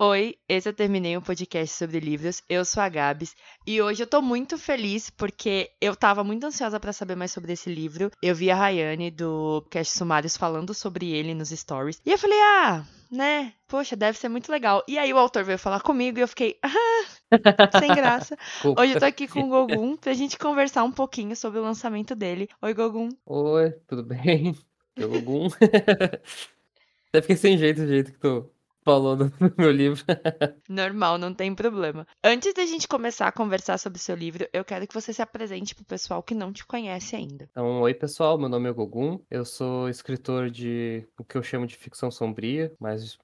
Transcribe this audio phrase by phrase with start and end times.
[0.00, 2.40] Oi, esse eu terminei um podcast sobre livros.
[2.48, 3.34] Eu sou a Gabs
[3.66, 7.54] e hoje eu tô muito feliz porque eu tava muito ansiosa para saber mais sobre
[7.54, 8.08] esse livro.
[8.22, 12.38] Eu vi a Rayane do Cast Sumários falando sobre ele nos stories e eu falei:
[12.40, 13.52] "Ah, né?
[13.66, 14.84] Poxa, deve ser muito legal".
[14.86, 17.04] E aí o autor veio falar comigo e eu fiquei: "Ah,
[17.80, 18.38] sem graça".
[18.78, 22.14] Hoje eu tô aqui com o Gogum pra gente conversar um pouquinho sobre o lançamento
[22.14, 22.48] dele.
[22.62, 23.08] Oi, Gogum.
[23.26, 24.56] Oi, tudo bem?
[24.94, 25.48] Eu, Gogum.
[27.10, 28.48] Até fiquei sem jeito do jeito que tu
[28.88, 30.02] falou no meu livro.
[30.68, 32.06] Normal, não tem problema.
[32.24, 35.20] Antes da gente começar a conversar sobre o seu livro, eu quero que você se
[35.20, 37.46] apresente pro pessoal que não te conhece ainda.
[37.50, 39.20] Então, oi pessoal, meu nome é Gogum.
[39.30, 43.18] Eu sou escritor de o que eu chamo de ficção sombria, mas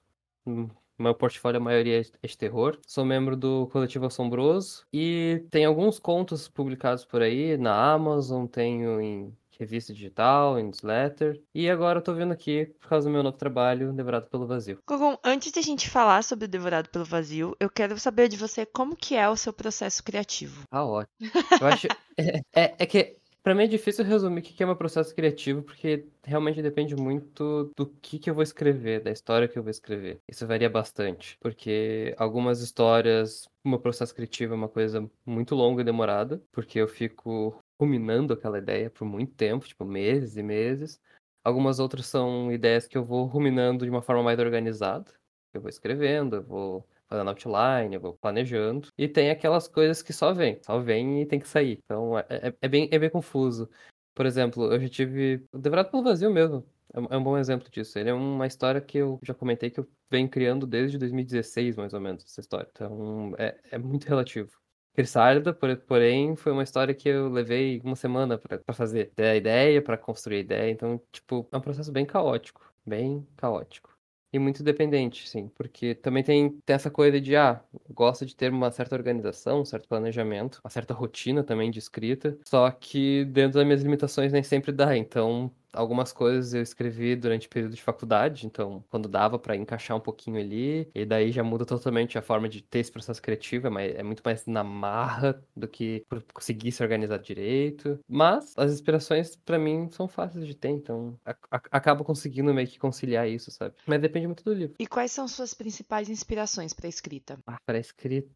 [0.45, 0.69] hum,
[0.99, 2.77] meu portfólio a maioria é de terror.
[2.85, 9.01] Sou membro do Coletivo Assombroso e tem alguns contos publicados por aí na Amazon, tenho
[9.01, 11.41] em revista digital, em newsletter.
[11.53, 14.79] E agora eu tô vendo aqui por causa do meu novo trabalho, Devorado pelo Vazio.
[14.87, 18.37] Gogum, antes de a gente falar sobre o Devorado pelo Vazio, eu quero saber de
[18.37, 20.63] você como que é o seu processo criativo.
[20.71, 21.15] Ah, ótimo.
[21.59, 21.87] Eu acho.
[22.17, 25.61] é, é, é que Pra mim é difícil resumir o que é meu processo criativo,
[25.61, 29.69] porque realmente depende muito do que, que eu vou escrever, da história que eu vou
[29.69, 30.19] escrever.
[30.27, 35.83] Isso varia bastante, porque algumas histórias, o meu processo criativo é uma coisa muito longa
[35.83, 40.99] e demorada, porque eu fico ruminando aquela ideia por muito tempo, tipo meses e meses.
[41.43, 45.11] Algumas outras são ideias que eu vou ruminando de uma forma mais organizada.
[45.53, 48.89] Eu vou escrevendo, eu vou fazendo outline, eu vou planejando.
[48.97, 51.79] E tem aquelas coisas que só vem, só vem e tem que sair.
[51.83, 53.69] Então é, é, é bem, é bem confuso.
[54.13, 55.45] Por exemplo, eu já tive.
[55.51, 56.65] O Devorado pelo Vazio mesmo.
[56.93, 57.99] É, é um bom exemplo disso.
[57.99, 61.93] Ele é uma história que eu já comentei que eu venho criando desde 2016, mais
[61.93, 62.69] ou menos, essa história.
[62.71, 64.51] Então é, é muito relativo.
[64.95, 69.11] Crisálida, porém, foi uma história que eu levei uma semana para fazer.
[69.13, 70.71] Ter a ideia, para construir a ideia.
[70.71, 72.73] Então, tipo, é um processo bem caótico.
[72.85, 73.93] Bem caótico.
[74.31, 75.49] E muito dependente, sim.
[75.49, 79.65] Porque também tem, tem essa coisa de, ah, gosta de ter uma certa organização, um
[79.65, 82.37] certo planejamento, uma certa rotina também de escrita.
[82.45, 84.95] Só que dentro das minhas limitações nem sempre dá.
[84.97, 89.95] Então, algumas coisas eu escrevi durante o período de faculdade, então quando dava para encaixar
[89.97, 93.67] um pouquinho ali, e daí já muda totalmente a forma de ter esse processo criativo,
[93.67, 97.99] é, mais, é muito mais na marra do que por conseguir se organizar direito.
[98.07, 102.67] Mas as inspirações para mim são fáceis de ter, então a, a, acabo conseguindo meio
[102.67, 103.75] que conciliar isso, sabe?
[103.85, 104.75] Mas depende muito do livro.
[104.79, 107.37] E quais são suas principais inspirações para escrita?
[107.45, 108.29] Ah, para escrita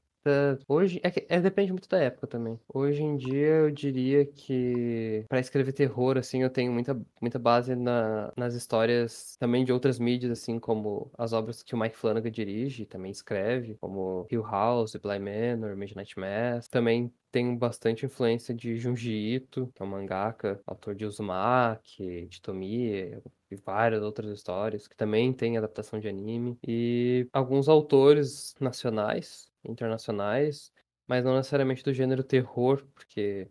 [0.67, 2.59] Hoje, é que é, depende muito da época também.
[2.73, 7.75] Hoje em dia, eu diria que para escrever terror, assim, eu tenho muita, muita base
[7.75, 12.31] na, nas histórias também de outras mídias, assim, como as obras que o Mike Flanagan
[12.31, 16.67] dirige, também escreve, como Hill House, Bly Manor, Midnight Mass.
[16.67, 22.41] Também tenho bastante influência de Junji Ito, que é um mangaka, autor de Uzumaki, de
[22.41, 23.21] Tomie,
[23.51, 26.57] e várias outras histórias, que também tem adaptação de anime.
[26.67, 30.71] E alguns autores nacionais, internacionais,
[31.07, 33.49] mas não necessariamente do gênero terror, porque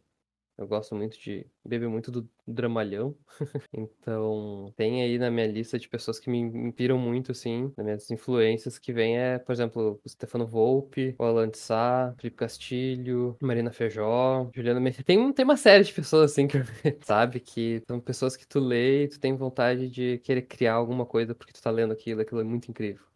[0.58, 3.16] eu gosto muito de beber muito do dramalhão.
[3.72, 8.10] então, tem aí na minha lista de pessoas que me inspiram muito, assim, nas minhas
[8.10, 13.36] influências, que vem é, por exemplo, o Stefano Volpe, o Alan de Sá, Felipe Castilho,
[13.40, 15.04] Marina Feijó, Juliana Messi.
[15.04, 16.58] Tem, tem uma série de pessoas, assim, que
[17.06, 21.06] sabe, que são pessoas que tu lê e tu tem vontade de querer criar alguma
[21.06, 23.06] coisa porque tu tá lendo aquilo, aquilo é muito incrível.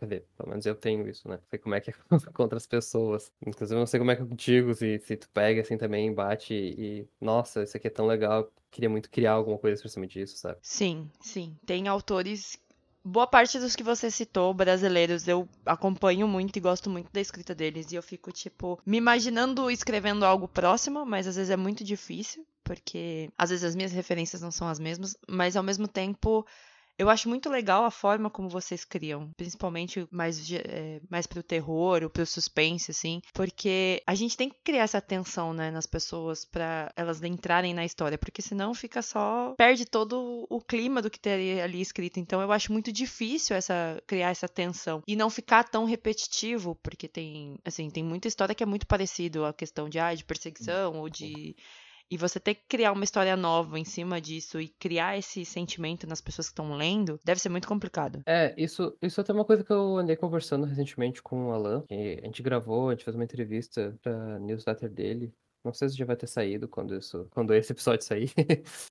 [0.00, 1.38] Quer dizer, pelo menos eu tenho isso, né?
[1.50, 1.94] Sei como é que é
[2.32, 3.30] contra as pessoas.
[3.46, 6.54] Inclusive, eu não sei como é que contigo, se, se tu pega assim também, bate
[6.54, 10.38] e, nossa, isso aqui é tão legal, queria muito criar alguma coisa por cima disso,
[10.38, 10.56] sabe?
[10.62, 11.54] Sim, sim.
[11.66, 12.58] Tem autores.
[13.04, 17.54] Boa parte dos que você citou, brasileiros, eu acompanho muito e gosto muito da escrita
[17.54, 17.92] deles.
[17.92, 22.46] E eu fico, tipo, me imaginando escrevendo algo próximo, mas às vezes é muito difícil,
[22.64, 26.46] porque às vezes as minhas referências não são as mesmas, mas ao mesmo tempo
[27.00, 32.02] eu acho muito legal a forma como vocês criam, principalmente mais, é, mais pro terror
[32.02, 36.44] ou pro suspense, assim, porque a gente tem que criar essa tensão, né, nas pessoas
[36.44, 39.54] para elas entrarem na história, porque senão fica só.
[39.56, 42.20] perde todo o clima do que teria ali escrito.
[42.20, 47.08] Então eu acho muito difícil essa criar essa tensão e não ficar tão repetitivo, porque
[47.08, 50.98] tem, assim, tem muita história que é muito parecido a questão de, ah, de perseguição
[50.98, 51.56] ou de
[52.10, 56.06] e você ter que criar uma história nova em cima disso e criar esse sentimento
[56.06, 58.22] nas pessoas que estão lendo, deve ser muito complicado.
[58.26, 61.84] É, isso, isso é até uma coisa que eu andei conversando recentemente com o Alan.
[61.88, 65.32] a gente gravou, a gente fez uma entrevista pra newsletter dele.
[65.64, 68.32] Não sei se já vai ter saído quando, isso, quando esse episódio sair.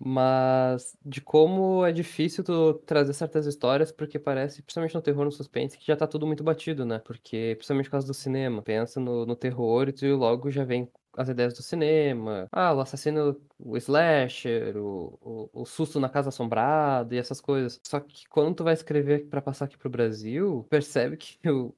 [0.00, 5.32] Mas de como é difícil tu trazer certas histórias, porque parece, principalmente no terror, no
[5.32, 7.00] suspense, que já tá tudo muito batido, né?
[7.00, 10.88] Porque, principalmente por causa do cinema, pensa no, no terror e tu logo já vem
[11.18, 12.46] as ideias do cinema.
[12.52, 17.80] Ah, o assassino, o slasher, o, o, o susto na casa assombrada e essas coisas.
[17.84, 21.74] Só que quando tu vai escrever para passar aqui pro Brasil, percebe que o,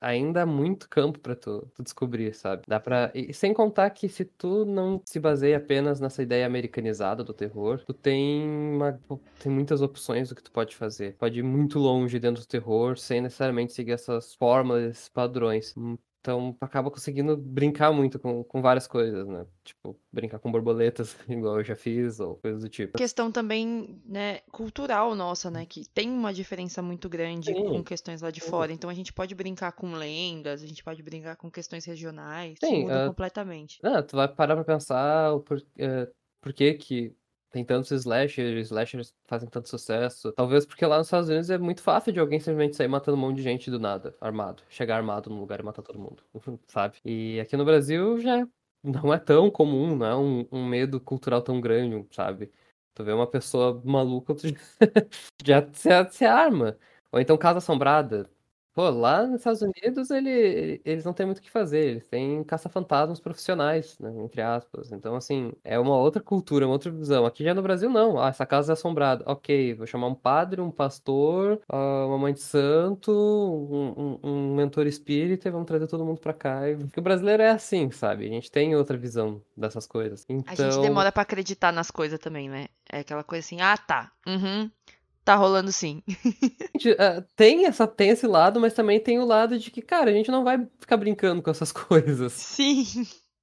[0.00, 2.62] ainda há muito campo para tu, tu, descobrir, sabe?
[2.66, 7.22] Dá para e sem contar que se tu não se baseia apenas nessa ideia americanizada
[7.22, 8.98] do terror, tu tem uma,
[9.38, 11.16] tem muitas opções do que tu pode fazer.
[11.16, 15.74] Pode ir muito longe dentro do terror sem necessariamente seguir essas fórmulas, padrões.
[16.20, 19.46] Então, acaba conseguindo brincar muito com, com várias coisas, né?
[19.64, 22.98] Tipo, brincar com borboletas, igual eu já fiz, ou coisas do tipo.
[22.98, 25.64] Questão também, né, cultural nossa, né?
[25.64, 27.64] Que tem uma diferença muito grande Sim.
[27.64, 28.50] com questões lá de Sim.
[28.50, 28.70] fora.
[28.70, 32.58] Então, a gente pode brincar com lendas, a gente pode brincar com questões regionais.
[32.62, 33.08] Sim, muda uh...
[33.08, 33.80] completamente.
[33.82, 36.12] Ah, tu vai parar pra pensar por, uh,
[36.42, 37.16] por que que
[37.50, 40.32] tem tantos slashers, slashers fazem tanto sucesso.
[40.32, 43.20] Talvez porque lá nos Estados Unidos é muito fácil de alguém simplesmente sair matando um
[43.20, 44.62] monte de gente do nada, armado.
[44.68, 46.22] Chegar armado num lugar e matar todo mundo,
[46.68, 46.98] sabe?
[47.04, 48.46] E aqui no Brasil já
[48.82, 52.52] não é tão comum, não é um, um medo cultural tão grande, sabe?
[52.94, 54.46] Tu vê uma pessoa maluca, tu
[55.44, 56.78] já, já se arma.
[57.12, 58.30] Ou então Casa Assombrada.
[58.80, 62.42] Pô, lá nos Estados Unidos ele, eles não têm muito o que fazer, eles têm
[62.42, 64.90] caça-fantasmas profissionais, né, entre aspas.
[64.90, 67.26] Então, assim, é uma outra cultura, uma outra visão.
[67.26, 68.18] Aqui já no Brasil, não.
[68.18, 69.22] Ah, essa casa é assombrada.
[69.26, 74.54] Ok, vou chamar um padre, um pastor, ah, uma mãe de santo, um, um, um
[74.54, 76.60] mentor espírita e vamos trazer todo mundo pra cá.
[76.78, 78.24] Porque o brasileiro é assim, sabe?
[78.24, 80.24] A gente tem outra visão dessas coisas.
[80.26, 80.54] Então...
[80.54, 82.68] A gente então demora para acreditar nas coisas também, né?
[82.90, 84.10] É aquela coisa assim, ah, tá.
[84.26, 84.70] Uhum.
[85.30, 86.02] Tá rolando sim.
[86.98, 90.14] É, tem, essa, tem esse lado, mas também tem o lado de que, cara, a
[90.14, 92.32] gente não vai ficar brincando com essas coisas.
[92.32, 92.84] Sim.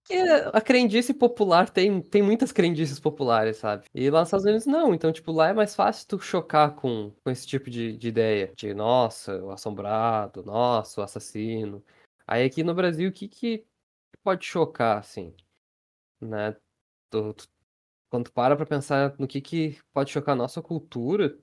[0.09, 0.19] E
[0.51, 3.85] a crendice popular tem, tem muitas crendices populares, sabe?
[3.93, 4.91] E lá nos Estados Unidos não.
[4.91, 8.51] Então, tipo, lá é mais fácil tu chocar com, com esse tipo de, de ideia.
[8.55, 11.83] De, nossa, o assombrado, nossa, o assassino.
[12.25, 13.65] Aí aqui no Brasil, o que que
[14.23, 15.31] pode chocar, assim?
[16.19, 16.55] Né?
[17.11, 17.47] Tu, tu,
[18.09, 21.37] quando tu para pra pensar no que que pode chocar a nossa cultura,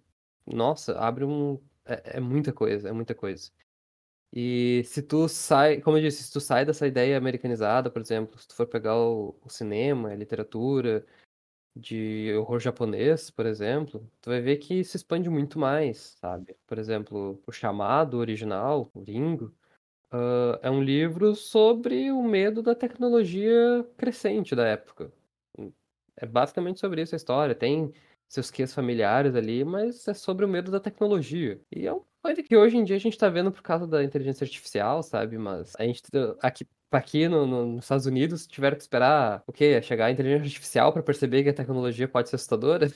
[0.46, 1.60] nossa, abre um.
[1.84, 3.50] É, é, muita coisa, é muita coisa.
[4.32, 8.38] E se tu sai, como eu disse, se tu sai dessa ideia americanizada, por exemplo,
[8.38, 11.06] se tu for pegar o, o cinema, a literatura
[11.76, 16.56] de horror japonês, por exemplo, tu vai ver que se expande muito mais, sabe?
[16.66, 19.54] Por exemplo, o chamado original, o Ringo,
[20.12, 25.12] uh, é um livro sobre o medo da tecnologia crescente da época.
[26.16, 27.54] É basicamente sobre isso a história.
[27.54, 27.92] Tem
[28.28, 31.60] seus quês familiares ali, mas é sobre o medo da tecnologia.
[31.70, 34.02] E é uma coisa que hoje em dia a gente tá vendo por causa da
[34.02, 35.38] inteligência artificial, sabe?
[35.38, 36.02] Mas a gente,
[36.40, 39.80] aqui, aqui no, no, nos Estados Unidos, tiveram que esperar o quê?
[39.82, 42.88] Chegar a inteligência artificial para perceber que a tecnologia pode ser assustadora?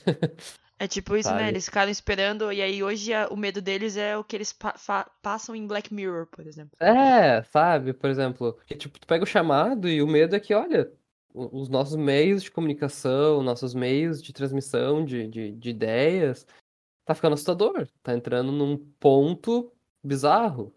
[0.81, 1.35] É tipo isso, né?
[1.35, 1.43] sabe?
[1.43, 1.49] né?
[1.49, 4.75] Eles ficaram esperando, e aí hoje o medo deles é o que eles pa
[5.21, 6.71] passam em Black Mirror, por exemplo.
[6.79, 7.93] É, sabe?
[7.93, 10.89] Por exemplo, que, tipo, tu pega o chamado e o medo é que, olha,
[11.53, 16.47] os nossos meios de comunicação, nossos meios de transmissão de, de, de ideias,
[17.05, 17.89] tá ficando assustador.
[18.03, 20.75] Tá entrando num ponto bizarro.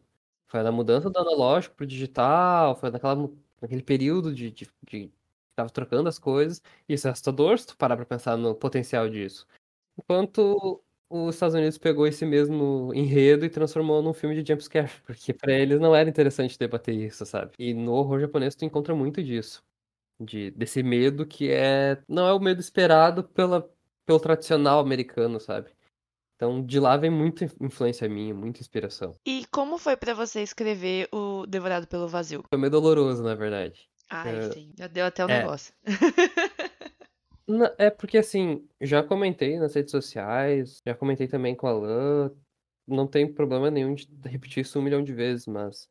[0.48, 3.30] Foi na mudança do analógico pro digital, foi naquela,
[3.62, 5.12] naquele período de, de, de
[5.56, 6.62] tava trocando as coisas.
[6.88, 9.48] Isso é assustador se tu parar pra pensar no potencial disso.
[9.98, 15.34] Enquanto os Estados Unidos pegou esse mesmo enredo e transformou num filme de jumpscare, porque
[15.34, 17.54] para eles não era interessante debater isso, sabe?
[17.60, 19.63] E no horror japonês tu encontra muito disso
[20.24, 23.70] de, desse medo que é não é o medo esperado pela,
[24.06, 25.72] pelo tradicional americano, sabe?
[26.36, 29.16] Então, de lá vem muita influência minha, muita inspiração.
[29.24, 32.44] E como foi para você escrever o Devorado pelo Vazio?
[32.50, 33.88] Foi meio doloroso, na verdade.
[34.10, 34.51] Ai, é...
[34.51, 34.74] sim.
[34.75, 35.40] Já deu até o um é.
[35.40, 35.72] negócio.
[37.78, 42.32] é porque, assim, já comentei nas redes sociais, já comentei também com a Alan.
[42.88, 45.88] Não tem problema nenhum de repetir isso um milhão de vezes, mas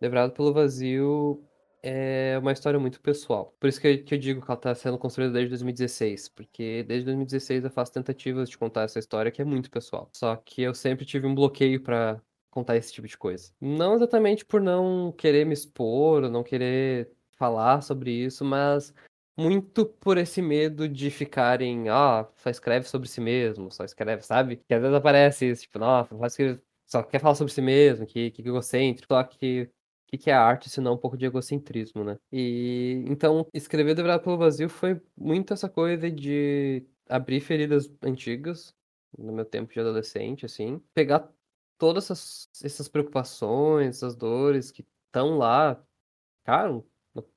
[0.00, 1.44] Devorado pelo Vazio
[1.82, 3.54] é uma história muito pessoal.
[3.58, 6.84] Por isso que eu, que eu digo que ela está sendo construída desde 2016, porque
[6.84, 10.08] desde 2016 eu faço tentativas de contar essa história que é muito pessoal.
[10.12, 13.52] Só que eu sempre tive um bloqueio para contar esse tipo de coisa.
[13.60, 18.94] Não exatamente por não querer me expor, ou não querer falar sobre isso, mas
[19.36, 24.58] muito por esse medo de ficarem, ah, só escreve sobre si mesmo, só escreve, sabe?
[24.68, 26.14] Que às vezes aparece isso, tipo, nossa,
[26.86, 29.70] só quer falar sobre si mesmo, que, que egocêntrico, só que
[30.12, 32.18] que, que é arte, se não um pouco de egocentrismo, né?
[32.30, 38.74] E então, escrever Devorado pelo Vazio foi muito essa coisa de abrir feridas antigas,
[39.16, 41.30] no meu tempo de adolescente, assim, pegar
[41.78, 45.82] todas essas, essas preocupações, essas dores que estão lá,
[46.40, 46.84] ficaram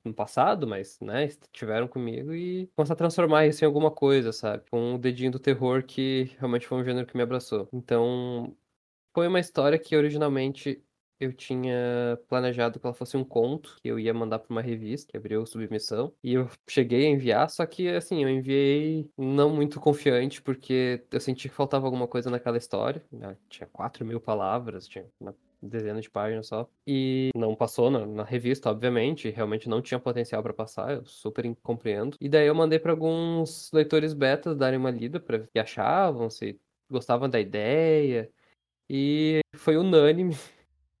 [0.04, 4.64] no, passado, mas, né, estiveram comigo e começar a transformar isso em alguma coisa, sabe?
[4.70, 7.68] Com o dedinho do terror que realmente foi um gênero que me abraçou.
[7.72, 8.56] Então,
[9.14, 10.82] foi uma história que originalmente
[11.18, 15.10] eu tinha planejado que ela fosse um conto que eu ia mandar para uma revista
[15.10, 16.12] que abriu submissão.
[16.22, 21.20] E eu cheguei a enviar, só que assim, eu enviei não muito confiante, porque eu
[21.20, 23.02] senti que faltava alguma coisa naquela história.
[23.10, 23.36] Né?
[23.48, 26.68] Tinha 4 mil palavras, tinha uma dezena de páginas só.
[26.86, 29.30] E não passou na, na revista, obviamente.
[29.30, 32.16] Realmente não tinha potencial para passar, eu super compreendo.
[32.20, 35.58] E daí eu mandei para alguns leitores beta darem uma lida para ver o que
[35.58, 36.58] achavam, se
[36.90, 38.30] gostavam da ideia.
[38.88, 40.36] E foi unânime.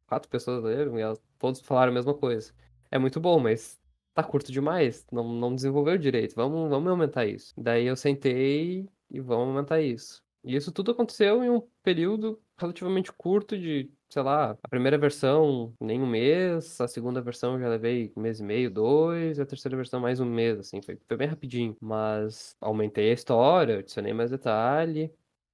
[0.06, 2.52] Quatro pessoas leram e elas, todos falaram a mesma coisa.
[2.90, 3.80] É muito bom, mas
[4.14, 5.06] tá curto demais.
[5.12, 6.34] Não, não desenvolveu direito.
[6.34, 7.52] Vamos, vamos aumentar isso.
[7.56, 10.22] Daí eu sentei e vamos aumentar isso.
[10.44, 15.74] E isso tudo aconteceu em um período relativamente curto de, sei lá, a primeira versão
[15.80, 19.46] nem um mês, a segunda versão já levei um mês e meio, dois, e a
[19.46, 21.76] terceira versão mais um mês, assim, foi, foi bem rapidinho.
[21.80, 25.12] Mas aumentei a história, adicionei mais detalhe,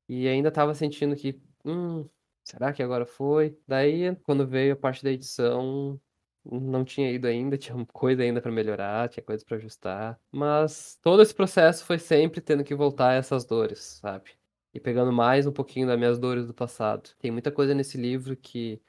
[0.08, 2.06] e ainda tava sentindo que, hum,
[2.44, 3.58] será que agora foi?
[3.66, 6.00] Daí, quando veio a parte da edição,
[6.44, 11.22] não tinha ido ainda, tinha coisa ainda para melhorar, tinha coisa para ajustar, mas todo
[11.22, 14.32] esse processo foi sempre tendo que voltar a essas dores, sabe?
[14.74, 17.10] E pegando mais um pouquinho das minhas dores do passado.
[17.18, 18.80] Tem muita coisa nesse livro que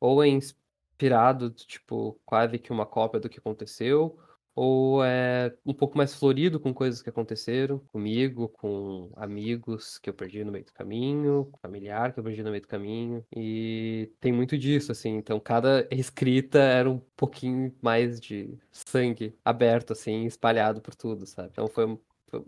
[0.00, 4.18] ou é inspirado, tipo, quase que uma cópia do que aconteceu,
[4.54, 10.14] ou é um pouco mais florido com coisas que aconteceram comigo, com amigos que eu
[10.14, 14.32] perdi no meio do caminho, familiar que eu perdi no meio do caminho, e tem
[14.32, 20.80] muito disso, assim, então cada escrita era um pouquinho mais de sangue aberto, assim, espalhado
[20.80, 21.50] por tudo, sabe?
[21.52, 21.98] Então foi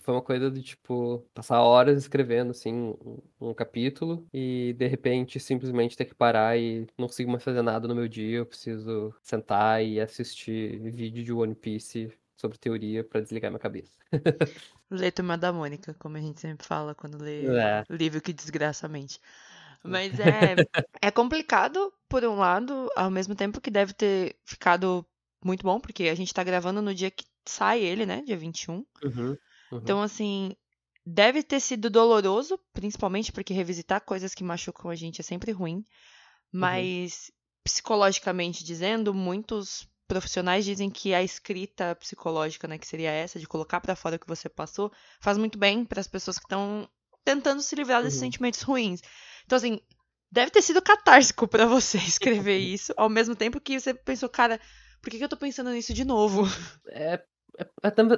[0.00, 5.40] foi uma coisa de, tipo, passar horas escrevendo, assim, um, um, capítulo e, de repente,
[5.40, 8.38] simplesmente ter que parar e não consigo mais fazer nada no meu dia.
[8.38, 13.92] Eu preciso sentar e assistir vídeo de One Piece sobre teoria para desligar minha cabeça.
[14.90, 17.84] Ler Turma da Mônica, como a gente sempre fala quando lê é.
[17.88, 19.20] livro que desgraça a mente.
[19.82, 20.56] Mas é,
[21.00, 25.06] é complicado, por um lado, ao mesmo tempo que deve ter ficado
[25.44, 28.22] muito bom, porque a gente tá gravando no dia que sai ele, né?
[28.26, 28.84] Dia 21.
[29.02, 29.36] Uhum.
[29.70, 29.78] Uhum.
[29.78, 30.54] Então, assim,
[31.04, 35.76] deve ter sido doloroso, principalmente porque revisitar coisas que machucam a gente é sempre ruim.
[35.76, 35.84] Uhum.
[36.52, 37.34] Mas, uhum.
[37.64, 43.80] psicologicamente dizendo, muitos profissionais dizem que a escrita psicológica, né, que seria essa, de colocar
[43.80, 46.88] para fora o que você passou, faz muito bem para as pessoas que estão
[47.24, 48.26] tentando se livrar desses uhum.
[48.26, 49.00] sentimentos ruins.
[49.44, 49.80] Então, assim,
[50.30, 54.60] deve ter sido catártico para você escrever isso, ao mesmo tempo que você pensou, cara,
[55.00, 56.42] por que, que eu tô pensando nisso de novo?
[56.88, 57.22] É,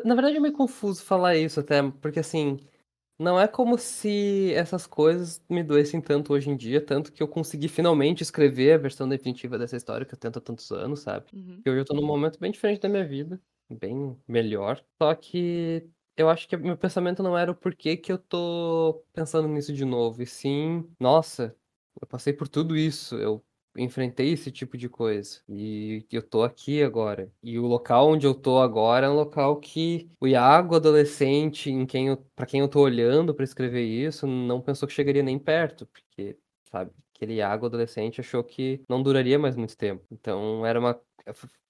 [0.05, 2.59] na verdade é meio confuso falar isso até, porque assim,
[3.19, 7.29] não é como se essas coisas me doessem tanto hoje em dia, tanto que eu
[7.29, 11.27] consegui finalmente escrever a versão definitiva dessa história que eu tento há tantos anos, sabe?
[11.33, 11.61] Uhum.
[11.65, 14.83] E hoje eu tô num momento bem diferente da minha vida, bem melhor.
[15.01, 19.49] Só que eu acho que meu pensamento não era o porquê que eu tô pensando
[19.49, 21.57] nisso de novo, e sim, nossa,
[22.01, 23.45] eu passei por tudo isso, eu
[23.76, 25.41] enfrentei esse tipo de coisa.
[25.49, 27.31] E eu tô aqui agora.
[27.43, 31.87] E o local onde eu tô agora é um local que o Iago, adolescente, em
[31.87, 35.38] quem eu, para quem eu tô olhando para escrever isso, não pensou que chegaria nem
[35.38, 36.37] perto, porque,
[36.71, 40.05] sabe, aquele Iago adolescente achou que não duraria mais muito tempo.
[40.11, 41.00] Então era uma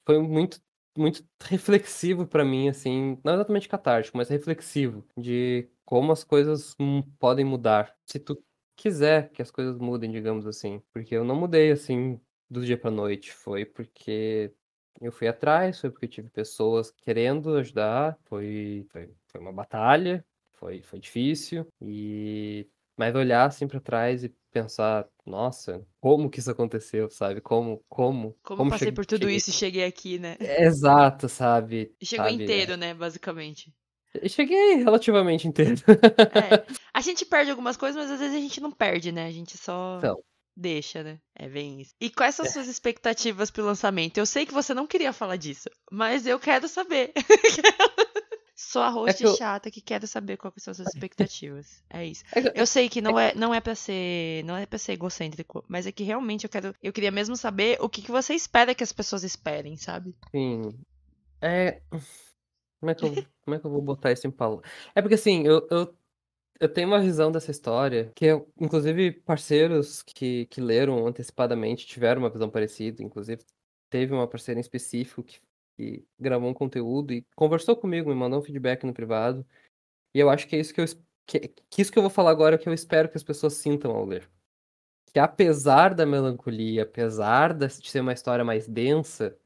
[0.07, 0.61] foi muito
[0.97, 6.77] muito reflexivo para mim assim, não exatamente catártico, mas reflexivo de como as coisas
[7.19, 7.95] podem mudar.
[8.07, 8.43] Se tu
[8.77, 10.83] quiser que as coisas mudem, digamos assim.
[10.93, 13.33] Porque eu não mudei assim do dia pra noite.
[13.33, 14.53] Foi porque
[15.01, 18.19] eu fui atrás, foi porque tive pessoas querendo ajudar.
[18.25, 21.67] Foi, foi, foi uma batalha, foi, foi difícil.
[21.81, 27.41] E mas olhar assim para trás e pensar, nossa, como que isso aconteceu, sabe?
[27.41, 29.37] Como, como, como, como passei cheguei, por tudo cheguei...
[29.37, 30.37] isso e cheguei aqui, né?
[30.39, 31.95] Exato, sabe?
[32.01, 32.43] E chegou sabe?
[32.43, 33.73] inteiro, né, basicamente.
[34.29, 35.77] Cheguei relativamente inteiro.
[35.87, 39.27] É, a gente perde algumas coisas, mas às vezes a gente não perde, né?
[39.27, 40.23] A gente só então.
[40.57, 41.19] deixa, né?
[41.35, 41.95] É bem isso.
[42.01, 42.49] E quais são é.
[42.49, 44.19] suas expectativas pro lançamento?
[44.19, 47.13] Eu sei que você não queria falar disso, mas eu quero saber.
[48.55, 49.37] Sou a host é que eu...
[49.37, 51.83] chata que quero saber quais são as suas expectativas.
[51.91, 52.23] É isso.
[52.35, 52.61] É.
[52.61, 55.87] Eu sei que não é, não é para ser, não é para ser egocêntrico, mas
[55.87, 58.85] é que realmente eu quero, eu queria mesmo saber o que, que você espera que
[58.85, 60.15] as pessoas esperem, sabe?
[60.31, 60.79] Sim.
[61.41, 61.83] É,
[62.83, 64.69] como é que eu, como é que eu vou botar isso em palavras?
[64.93, 65.97] É porque assim, eu, eu,
[66.59, 72.23] eu tenho uma visão dessa história que, eu, inclusive, parceiros que, que leram antecipadamente tiveram
[72.23, 73.01] uma visão parecida.
[73.01, 73.45] Inclusive,
[73.89, 75.41] teve uma parceira em específico que,
[75.77, 79.47] que gravou um conteúdo e conversou comigo, me mandou um feedback no privado.
[80.13, 80.87] E eu acho que é isso que eu,
[81.25, 81.39] que,
[81.71, 83.93] que isso que eu vou falar agora é que eu espero que as pessoas sintam
[83.93, 84.29] ao ler.
[85.13, 89.39] Que apesar da melancolia, apesar de ser uma história mais densa,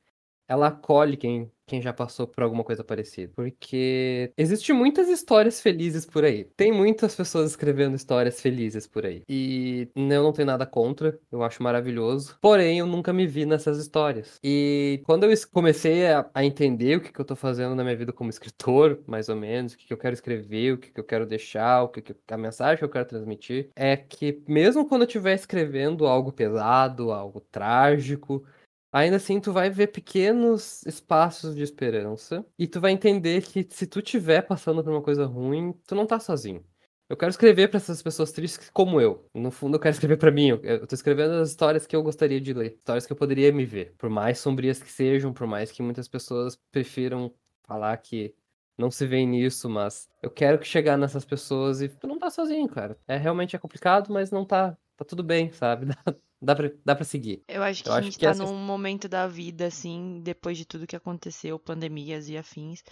[0.48, 3.32] ela acolhe quem quem já passou por alguma coisa parecida.
[3.35, 6.44] Porque existe muitas histórias felizes por aí.
[6.56, 9.23] Tem muitas pessoas escrevendo histórias felizes por aí.
[9.28, 12.38] E eu não tenho nada contra, eu acho maravilhoso.
[12.40, 14.38] Porém, eu nunca me vi nessas histórias.
[14.42, 17.96] E quando eu comecei a, a entender o que, que eu tô fazendo na minha
[17.96, 21.00] vida como escritor, mais ou menos, o que, que eu quero escrever, o que, que
[21.00, 24.87] eu quero deixar, o que, que a mensagem que eu quero transmitir, é que mesmo
[24.87, 28.44] quando eu estiver escrevendo algo pesado, algo trágico,
[28.92, 33.86] ainda assim tu vai ver pequenos espaços de esperança e tu vai entender que se
[33.86, 36.64] tu estiver passando por uma coisa ruim, tu não tá sozinho.
[37.08, 39.28] Eu quero escrever para essas pessoas tristes como eu.
[39.32, 40.48] No fundo, eu quero escrever para mim.
[40.62, 43.64] Eu tô escrevendo as histórias que eu gostaria de ler, histórias que eu poderia me
[43.64, 43.94] ver.
[43.96, 48.34] Por mais sombrias que sejam, por mais que muitas pessoas prefiram falar que
[48.76, 52.28] não se vê nisso, mas eu quero que chegar nessas pessoas e tu não tá
[52.28, 52.98] sozinho, cara.
[53.06, 55.86] É realmente é complicado, mas não tá, tá tudo bem, sabe?
[56.40, 57.42] dá, pra, dá pra seguir.
[57.48, 60.20] Eu acho que Eu a acho gente que tá essa- num momento da vida, assim,
[60.22, 62.82] depois de tudo que aconteceu, pandemias e afins,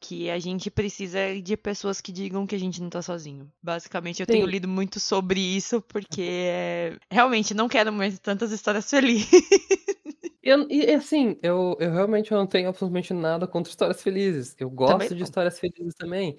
[0.00, 3.50] que a gente precisa de pessoas que digam que a gente não tá sozinho.
[3.62, 4.50] Basicamente, eu tenho Sim.
[4.52, 6.96] lido muito sobre isso, porque é...
[7.10, 9.28] realmente não quero mais tantas histórias felizes.
[10.42, 14.56] Eu- e assim, eu, eu realmente não tenho absolutamente nada contra histórias felizes.
[14.58, 15.24] Eu gosto de não.
[15.24, 16.38] histórias felizes também.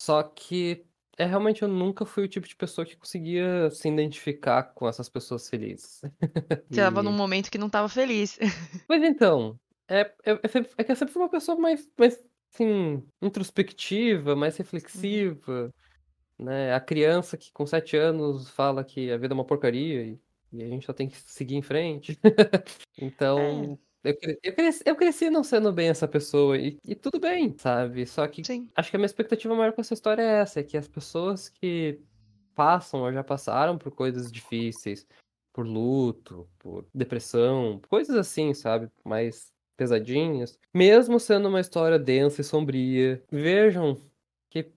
[0.00, 0.86] Só que
[1.18, 5.08] é realmente eu nunca fui o tipo de pessoa que conseguia se identificar com essas
[5.08, 6.00] pessoas felizes.
[6.70, 8.38] Você tava E- num momento que não tava feliz.
[8.86, 12.18] Pois então, é, é, é sempre- é que eu sempre fui uma pessoa mais, mais
[12.52, 15.70] assim, introspectiva, mais reflexiva,
[16.38, 16.74] né?
[16.74, 20.18] A criança que com sete anos fala que a vida é uma porcaria e,
[20.52, 22.18] e a gente só tem que seguir em frente.
[22.98, 27.56] Então, eu, eu, cresci, eu cresci não sendo bem essa pessoa e, e tudo bem,
[27.58, 28.06] sabe?
[28.06, 28.68] Só que Sim.
[28.74, 31.48] acho que a minha expectativa maior com essa história é essa, é que as pessoas
[31.48, 32.00] que
[32.54, 35.06] passam ou já passaram por coisas difíceis,
[35.52, 38.90] por luto, por depressão, coisas assim, sabe?
[39.04, 43.96] Mais pesadinhas, mesmo sendo uma história densa e sombria, vejam
[44.50, 44.70] que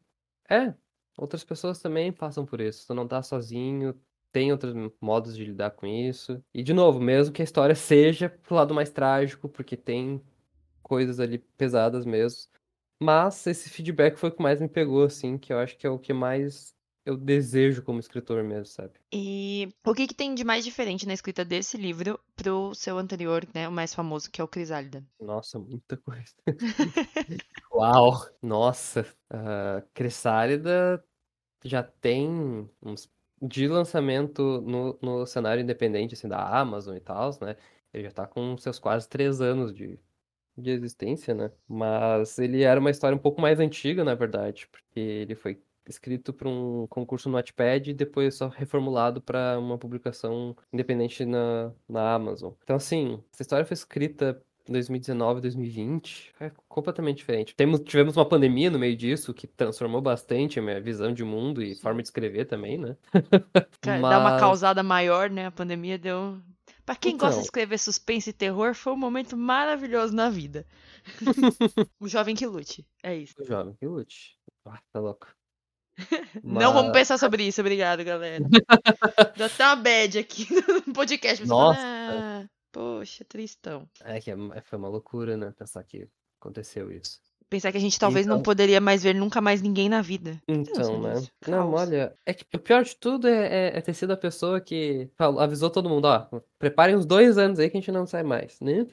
[0.49, 0.73] é,
[1.17, 2.87] outras pessoas também passam por isso.
[2.87, 3.99] Tu não tá sozinho,
[4.35, 6.43] tem outros modos de lidar com isso.
[6.53, 10.21] E de novo, mesmo que a história seja pro lado mais trágico, porque tem
[10.83, 12.49] coisas ali pesadas mesmo.
[13.01, 15.89] Mas esse feedback foi o que mais me pegou, assim, que eu acho que é
[15.89, 16.75] o que mais
[17.05, 18.91] eu desejo como escritor mesmo, sabe?
[19.13, 23.47] E o que, que tem de mais diferente na escrita desse livro pro seu anterior,
[23.53, 23.69] né?
[23.69, 25.01] O mais famoso, que é o Crisálida?
[25.17, 26.33] Nossa, muita coisa.
[27.73, 28.11] Uau!
[28.41, 29.05] Nossa!
[29.29, 31.01] A Cressálida
[31.63, 33.09] já tem uns.
[33.41, 37.55] De lançamento no, no cenário independente, assim, da Amazon e tal, né?
[37.93, 39.99] Ele já tá com seus quase três anos de,
[40.57, 41.51] de existência, né?
[41.67, 46.33] Mas ele era uma história um pouco mais antiga, na verdade, porque ele foi escrito
[46.33, 52.13] para um concurso no Wattpad e depois só reformulado para uma publicação independente na, na
[52.13, 52.53] Amazon.
[52.63, 57.55] Então, assim, essa história foi escrita 2019, 2020, é completamente diferente.
[57.55, 61.61] Temos, tivemos uma pandemia no meio disso que transformou bastante a minha visão de mundo
[61.61, 62.95] e forma de escrever também, né?
[63.81, 65.45] Ca- Dá uma Mas- causada maior, né?
[65.47, 66.39] A pandemia deu.
[66.85, 67.39] Pra quem gosta Então.
[67.41, 70.65] de escrever suspense e terror, foi um momento maravilhoso na vida.
[71.99, 72.85] o jovem que lute.
[73.03, 73.33] É isso.
[73.39, 74.35] O jovem que lute.
[74.65, 75.27] Ah, tá louco.
[76.43, 78.43] Não vamos Mas- pensar sobre isso, obrigado, galera.
[79.37, 81.45] Dá até uma bad aqui no podcast.
[81.47, 81.79] Nossa.
[81.79, 82.45] fala, "Ah,
[82.75, 83.87] poxa, tristão.
[84.03, 85.53] É que é- foi uma loucura, né?
[85.57, 86.07] Pensar que
[86.39, 87.21] aconteceu isso.
[87.49, 90.41] Pensar que a gente talvez não Então- poderia mais ver nunca mais ninguém na vida.
[90.47, 91.13] Então, né?
[91.13, 91.81] Deus, Não, caos.
[91.81, 95.09] olha, é que o pior de tudo é, é- é ter sido a pessoa que
[95.15, 96.27] falou- avisou todo mundo, ó,
[96.59, 98.59] preparem uns dois anos aí que a gente não sai mais.
[98.59, 98.85] Né?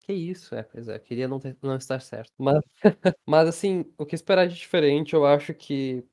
[0.00, 2.32] Que isso, é, pois é, queria não, ter- não estar certo.
[2.38, 2.62] Mas,
[3.26, 6.04] mas, assim, o que esperar de diferente, eu acho que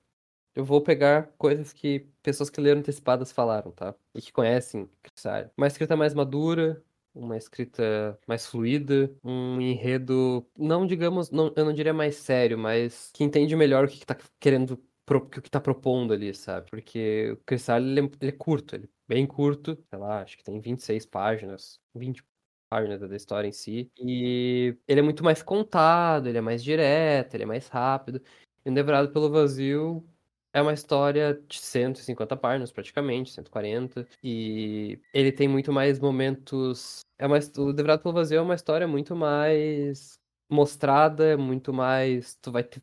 [0.55, 3.93] eu vou pegar coisas que pessoas que leram antecipadas falaram, tá?
[4.15, 5.49] E que conhecem Crissari.
[5.55, 11.73] Uma escrita mais madura, uma escrita mais fluida, um enredo, não digamos, não, eu não
[11.73, 15.49] diria mais sério, mas que entende melhor o que, que tá querendo, pro- o que
[15.49, 16.69] tá propondo ali, sabe?
[16.69, 20.37] Porque o Crissari, ele, é- ele é curto, ele é bem curto, sei lá, acho
[20.37, 22.23] que tem 26 páginas, 20
[22.69, 27.35] páginas da história em si, e ele é muito mais contado, ele é mais direto,
[27.35, 28.21] ele é mais rápido.
[28.65, 30.07] E o Devorado pelo Vazio
[30.53, 34.07] é uma história de 150 páginas, praticamente, 140.
[34.23, 37.01] E ele tem muito mais momentos.
[37.17, 37.39] É uma...
[37.57, 42.35] O Devorado pelo Vazio é uma história muito mais mostrada, muito mais.
[42.35, 42.81] Tu vai ter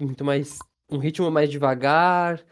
[0.00, 0.58] muito mais.
[0.90, 2.42] Um ritmo mais devagar,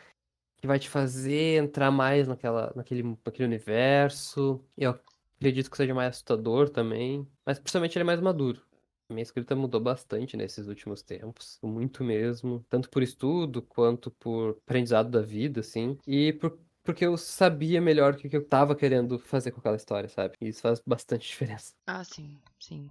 [0.59, 4.63] que vai te fazer entrar mais naquela, naquele, naquele universo.
[4.77, 4.99] Eu
[5.39, 7.27] acredito que seja mais assustador também.
[7.47, 8.61] Mas principalmente ele é mais maduro.
[9.09, 15.11] Minha escrita mudou bastante nesses últimos tempos, muito mesmo, tanto por estudo quanto por aprendizado
[15.11, 19.53] da vida, assim, e por, porque eu sabia melhor o que eu tava querendo fazer
[19.53, 20.37] com aquela história, sabe?
[20.41, 21.73] E isso faz bastante diferença.
[21.87, 22.91] Ah, sim, sim.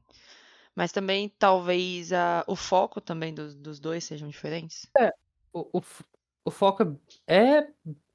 [0.75, 4.87] Mas também talvez a, o foco também dos, dos dois sejam diferentes.
[4.97, 5.11] É,
[5.53, 5.81] o, o,
[6.45, 7.67] o foco é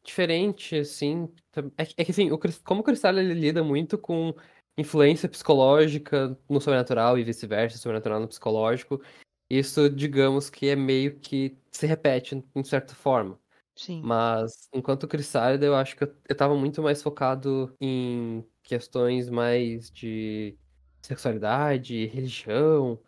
[0.05, 1.33] diferente, assim.
[1.77, 4.35] É, que- é que assim, o, como o Cristal ele lida muito com
[4.81, 9.01] influência psicológica no sobrenatural e vice-versa, sobrenatural no psicológico,
[9.49, 13.39] isso, digamos que é meio que se repete em certa forma.
[13.77, 14.03] Sim.
[14.03, 19.91] Mas enquanto Crissálida, eu acho que eu, eu tava muito mais focado em questões mais
[19.91, 20.57] de
[21.03, 23.01] sexualidade, religião.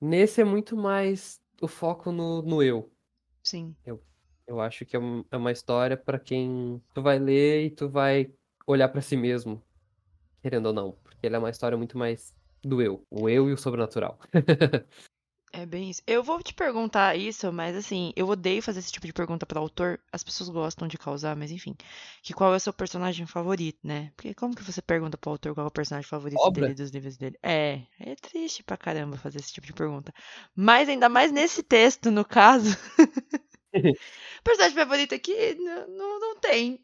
[0.00, 2.90] Nesse é muito mais o foco no, no eu.
[3.42, 3.74] Sim.
[4.46, 8.32] Eu acho que é é uma história pra quem tu vai ler e tu vai
[8.66, 9.62] olhar pra si mesmo,
[10.42, 13.52] querendo ou não, porque ela é uma história muito mais do eu, o eu e
[13.52, 14.18] o sobrenatural.
[15.52, 16.02] É bem isso.
[16.06, 19.58] Eu vou te perguntar isso, mas assim, eu odeio fazer esse tipo de pergunta para
[19.58, 19.98] autor.
[20.12, 21.74] As pessoas gostam de causar, mas enfim.
[22.22, 24.12] Que qual é o seu personagem favorito, né?
[24.14, 26.62] Porque como que você pergunta pro autor qual é o personagem favorito Obra?
[26.62, 27.38] dele dos livros dele?
[27.42, 30.12] É, é triste pra caramba fazer esse tipo de pergunta.
[30.54, 32.76] Mas ainda mais nesse texto, no caso.
[34.44, 36.07] personagem favorito aqui não, não
[36.48, 36.80] tem.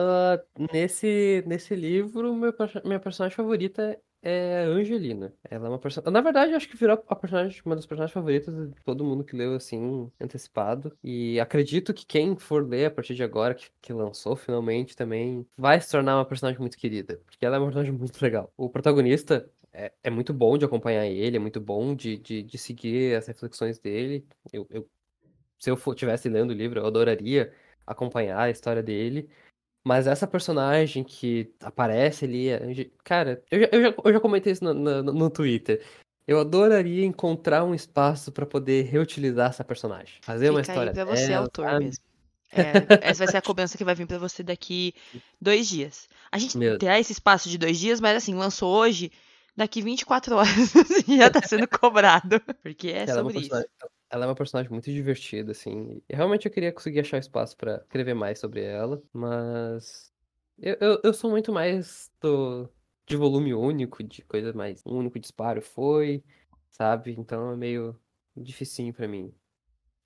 [0.00, 0.40] Ah,
[0.72, 5.34] nesse, nesse livro, meu, minha personagem favorita é Angelina.
[5.50, 6.12] Ela é uma personagem.
[6.12, 9.34] Na verdade, acho que virou a personagem, uma das personagens favoritas de todo mundo que
[9.34, 10.96] leu assim, antecipado.
[11.02, 15.44] E acredito que quem for ler a partir de agora, que, que lançou finalmente também,
[15.56, 17.20] vai se tornar uma personagem muito querida.
[17.26, 18.52] Porque ela é uma personagem muito legal.
[18.56, 19.50] O protagonista.
[19.70, 23.26] É, é muito bom de acompanhar ele, é muito bom de, de, de seguir as
[23.26, 24.26] reflexões dele.
[24.50, 24.88] Eu, eu,
[25.58, 27.52] se eu for, tivesse lendo o livro, eu adoraria
[27.88, 29.28] acompanhar a história dele.
[29.84, 34.64] Mas essa personagem que aparece ali, cara, eu já, eu já, eu já comentei isso
[34.64, 35.82] no, no, no Twitter.
[36.26, 40.16] Eu adoraria encontrar um espaço pra poder reutilizar essa personagem.
[40.20, 41.84] Fazer uma Fica aí história pra você, dela, autor sabe?
[41.86, 42.04] mesmo.
[42.52, 44.94] É, essa vai ser a cobrança que vai vir pra você daqui
[45.40, 46.08] dois dias.
[46.30, 46.78] A gente Mesmo.
[46.78, 49.12] terá esse espaço de dois dias, mas assim, lançou hoje,
[49.56, 50.72] daqui 24 horas
[51.06, 52.40] já tá sendo cobrado.
[52.62, 53.64] Porque é Ela é uma sobre isso.
[54.10, 56.02] Ela é uma personagem muito divertida, assim.
[56.08, 60.12] E realmente eu queria conseguir achar espaço pra escrever mais sobre ela, mas
[60.58, 62.68] eu, eu, eu sou muito mais do,
[63.06, 66.24] de volume único, de coisa mais um único disparo foi,
[66.70, 67.14] sabe?
[67.18, 68.00] Então é meio
[68.36, 69.34] dificinho pra mim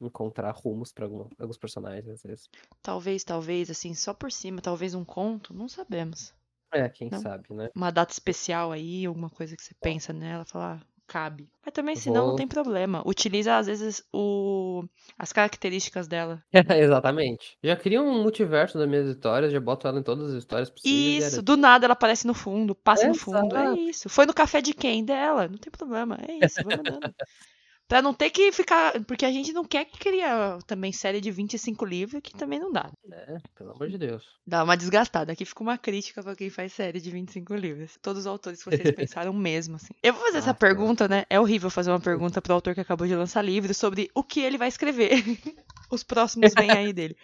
[0.01, 2.51] encontrar rumos pra alguma- alguns personagens às vezes.
[2.83, 6.35] Talvez, talvez, assim, só por cima, talvez um conto, não sabemos.
[6.73, 7.21] É, quem Não.
[7.21, 7.69] sabe, né?
[7.75, 11.46] Uma data especial aí, alguma coisa que você pensa nela, falar, cabe.
[11.64, 13.03] Mas também, se não, não tem problema.
[13.07, 14.83] Utiliza, às vezes, o...
[15.18, 16.42] as características dela.
[16.77, 17.59] Exatamente.
[17.62, 20.96] Já cria um multiverso das minhas histórias, já boto ela em todas as histórias possíveis.
[20.96, 23.55] e era Isso, do nada ela aparece no fundo, passa no fundo.
[23.55, 24.09] É isso.
[24.09, 25.05] Foi no café de quem?
[25.05, 25.46] Dela.
[25.48, 26.18] Não tem problema.
[26.27, 27.14] É isso, mandando.
[27.93, 29.05] pra não ter que ficar.
[29.05, 30.23] Porque a gente não quer que crie
[30.67, 32.91] também série de 25 livros, que também não dá.
[33.13, 34.25] É, pelo amor de Deus.
[34.47, 35.31] Dá uma desgastada.
[35.33, 37.99] Aqui fica uma crítica pra quem faz série de 25 livros.
[38.01, 39.93] Todos os autores que vocês pensaram mesmo, assim.
[40.03, 40.59] Eu vou fazer essa Ah, tá.
[40.61, 41.27] pergunta, né?
[41.29, 44.41] É horrível fazer uma pergunta pro autor que acabou de lançar livro sobre o que
[44.41, 45.11] ele vai escrever.
[45.91, 47.15] Os próximos vêm aí dele.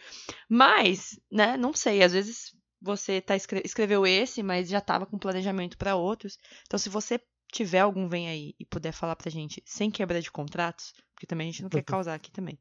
[0.48, 2.02] Mas, né, não sei.
[2.02, 6.36] Às vezes você tá escre- escreveu esse, mas já tava com planejamento pra outros.
[6.66, 7.18] Então, se você
[7.52, 11.48] tiver algum vem aí e puder falar pra gente sem quebra de contratos, porque também
[11.48, 12.58] a gente não quer causar aqui também.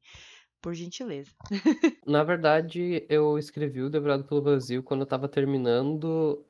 [0.61, 1.31] Por gentileza.
[2.05, 6.45] Na verdade, eu escrevi o Devorado pelo Vazio quando eu tava terminando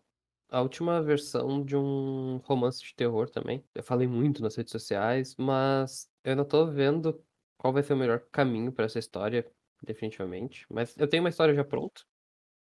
[0.49, 3.63] a última versão de um romance de terror também.
[3.75, 7.21] Eu falei muito nas redes sociais, mas eu ainda tô vendo
[7.57, 9.45] qual vai ser o melhor caminho pra essa história,
[9.83, 10.65] definitivamente.
[10.69, 12.03] Mas eu tenho uma história já pronta,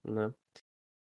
[0.03, 0.33] né?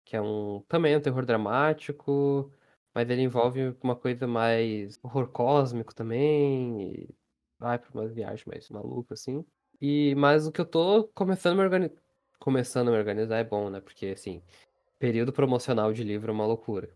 [0.04, 2.52] Que é um também é um terror dramático,
[2.96, 7.14] mas ele envolve uma coisa mais horror cósmico também, e
[7.58, 9.44] vai pra umas viagens mais malucas assim.
[9.78, 12.00] E mas o que eu tô começando a me organizar,
[12.38, 13.82] começando a me organizar é bom, né?
[13.82, 14.42] Porque assim,
[14.98, 16.88] período promocional de livro é uma loucura.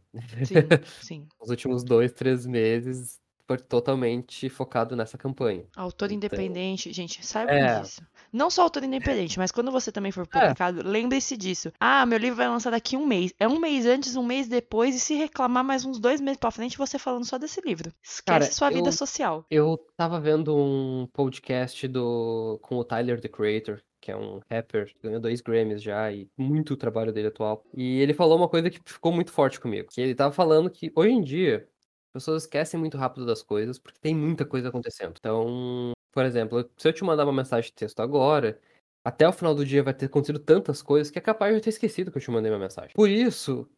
[0.46, 0.54] Sim,
[1.02, 1.28] sim.
[1.38, 3.20] Os últimos dois, três meses
[3.58, 5.64] totalmente focado nessa campanha.
[5.76, 7.80] Autor Então- independente, gente, saiba É.
[7.80, 8.02] disso.
[8.32, 11.72] Não só autor independente, mas quando você também for publicado, lembre-se disso.
[11.80, 13.34] Ah, meu livro vai lançar daqui um mês.
[13.40, 16.50] É um mês antes, um mês depois, e se reclamar mais uns dois meses pra
[16.50, 17.90] frente, você falando só desse livro.
[18.02, 19.44] Esquece Cara, sua vida eu- social.
[19.50, 24.90] Eu tava vendo um podcast do com o Tyler, the Creator, que é um rapper,
[25.02, 27.64] ganhou dois Grammys já, e muito o trabalho dele atual.
[27.76, 30.90] E ele falou uma coisa que ficou muito forte comigo, que ele tava falando que
[30.94, 31.66] hoje em dia
[32.12, 35.14] pessoas esquecem muito rápido das coisas, porque tem muita coisa acontecendo.
[35.18, 38.60] Então, por exemplo, se eu te mandar uma mensagem de texto agora,
[39.04, 41.62] até o final do dia vai ter acontecido tantas coisas que é capaz de eu
[41.62, 42.92] ter esquecido que eu te mandei uma mensagem.
[42.94, 43.68] Por isso,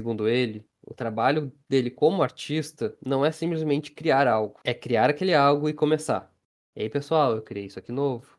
[0.00, 5.34] segundo ele, o trabalho dele como artista não é simplesmente criar algo, é criar aquele
[5.34, 6.32] algo e começar.
[6.74, 8.38] Ei, pessoal, eu criei isso aqui novo.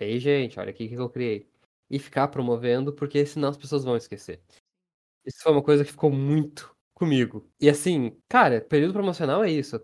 [0.00, 1.48] Ei, gente, olha aqui o que eu criei.
[1.90, 4.40] E ficar promovendo, porque senão as pessoas vão esquecer.
[5.26, 6.73] Isso foi uma coisa que ficou muito
[7.04, 7.46] comigo.
[7.60, 9.78] E assim, cara, período promocional é isso.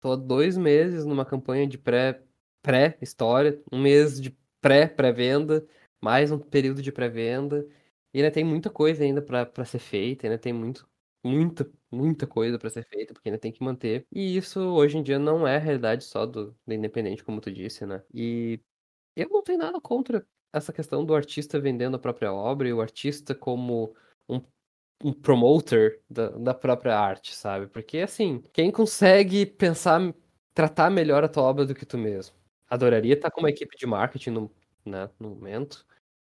[0.00, 2.20] tô há dois meses numa campanha de pré,
[2.62, 5.66] pré-história, um mês de pré-pré-venda,
[6.02, 7.66] mais um período de pré-venda.
[8.12, 10.88] E ainda tem muita coisa ainda para ser feita, ainda tem muito,
[11.24, 14.04] muita, muita coisa para ser feita, porque ainda tem que manter.
[14.12, 17.52] E isso hoje em dia não é a realidade só do, do independente, como tu
[17.52, 18.02] disse, né?
[18.12, 18.60] E
[19.16, 22.80] eu não tenho nada contra essa questão do artista vendendo a própria obra e o
[22.80, 23.94] artista como
[24.28, 24.40] um,
[25.02, 27.66] um promoter da, da própria arte, sabe?
[27.66, 30.14] Porque, assim, quem consegue pensar,
[30.54, 32.34] tratar melhor a tua obra do que tu mesmo?
[32.68, 34.54] Adoraria estar com uma equipe de marketing no,
[34.84, 35.86] né, no momento.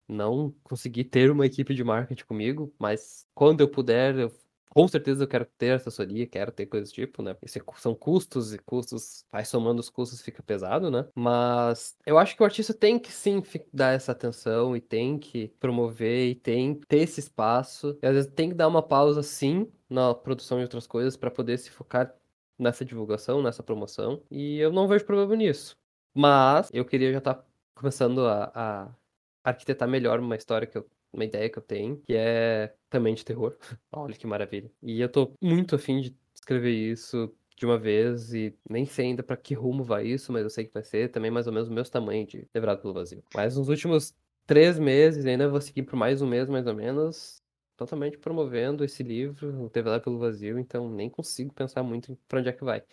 [0.07, 4.31] Não consegui ter uma equipe de marketing comigo, mas quando eu puder, eu
[4.77, 7.35] com certeza eu quero ter assessoria, quero ter coisas do tipo, né?
[7.43, 11.07] Isso são custos e custos, vai somando os custos fica pesado, né?
[11.15, 13.41] Mas eu acho que o artista tem que sim
[13.73, 17.97] dar essa atenção e tem que promover e tem que ter esse espaço.
[18.03, 21.31] E às vezes tem que dar uma pausa sim na produção de outras coisas para
[21.31, 22.13] poder se focar
[22.55, 24.21] nessa divulgação, nessa promoção.
[24.29, 25.75] E eu não vejo problema nisso.
[26.13, 28.95] Mas eu queria já estar tá começando a, a
[29.43, 33.25] arquitetar melhor uma história que eu uma ideia que eu tenho, que é também de
[33.25, 33.55] terror.
[33.91, 34.71] Olha que maravilha.
[34.81, 39.23] E eu tô muito afim de escrever isso de uma vez e nem sei ainda
[39.23, 41.67] para que rumo vai isso, mas eu sei que vai ser também mais ou menos
[41.67, 43.23] o mesmo tamanho de Levrado pelo Vazio.
[43.33, 44.15] Mas nos últimos
[44.45, 47.41] três meses, ainda vou seguir por mais um mês mais ou menos,
[47.75, 52.49] totalmente promovendo esse livro, o Levrado pelo Vazio, então nem consigo pensar muito para onde
[52.49, 52.83] é que vai.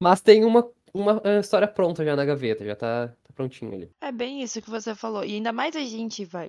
[0.00, 3.90] Mas tem uma, uma eh, história pronta já na gaveta, já tá, tá prontinho ali.
[4.00, 5.24] É bem isso que você falou.
[5.24, 6.48] E ainda mais a gente vai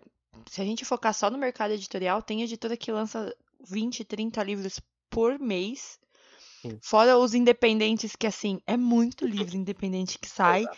[0.50, 3.36] se a gente focar só no mercado editorial, tem editora que lança
[3.68, 6.00] 20, 30 livros por mês.
[6.62, 6.78] Sim.
[6.82, 10.62] Fora os independentes, que assim, é muito livro independente que sai.
[10.62, 10.78] Exato.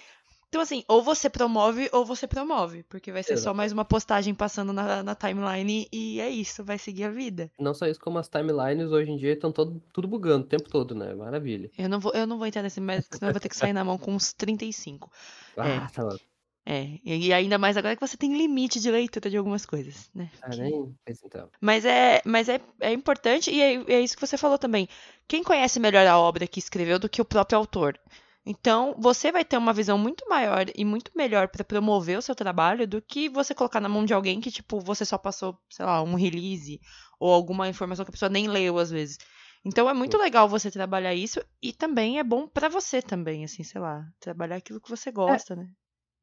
[0.56, 3.44] Então, assim, ou você promove ou você promove, porque vai ser Exato.
[3.44, 7.52] só mais uma postagem passando na, na, timeline e é isso, vai seguir a vida.
[7.60, 10.96] Não só isso, como as timelines hoje em dia estão tudo bugando o tempo todo,
[10.96, 11.13] né?
[11.13, 11.70] Maravilha.
[11.78, 13.74] Eu não vou, eu não vou entrar nesse método, senão eu vou ter que sair
[13.74, 15.12] na mão com uns 35.
[15.58, 15.88] Ah, é.
[15.94, 16.24] tá louco.
[16.67, 20.32] É, e ainda mais agora que você tem limite de leitura de algumas coisas, né?
[20.41, 21.47] Ah, nem então.
[21.62, 24.89] Mas é, mas é, é importante, e é, é isso que você falou também.
[25.28, 27.99] Quem conhece melhor a obra que escreveu do que o próprio autor?
[28.43, 32.34] Então, você vai ter uma visão muito maior e muito melhor para promover o seu
[32.34, 35.86] trabalho do que você colocar na mão de alguém que, tipo, você só passou, sei
[35.86, 36.80] lá, um release
[37.19, 39.17] ou alguma informação que a pessoa nem leu às vezes.
[39.63, 43.63] Então, é muito legal você trabalhar isso e também é bom para você também, assim,
[43.63, 45.12] sei lá, trabalhar aquilo que você é.
[45.12, 45.58] gosta, é.
[45.58, 45.67] né?